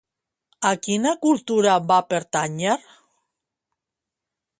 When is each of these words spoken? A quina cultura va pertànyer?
A 0.69 0.71
quina 0.85 1.11
cultura 1.25 1.75
va 1.91 1.99
pertànyer? 2.13 2.73